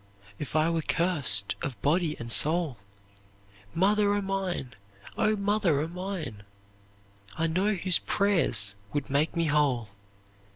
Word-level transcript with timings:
"'If 0.39 0.55
I 0.55 0.67
were 0.67 0.81
cursed 0.81 1.53
of 1.61 1.79
body 1.83 2.17
and 2.17 2.31
soul, 2.31 2.77
Mother 3.75 4.15
o' 4.15 4.21
mine, 4.21 4.73
O 5.15 5.35
mother 5.35 5.79
o' 5.79 5.87
mine! 5.87 6.41
I 7.37 7.45
know 7.45 7.73
whose 7.75 7.99
prayer's 7.99 8.73
would 8.93 9.11
make 9.11 9.35
me 9.35 9.45
whole! 9.45 9.89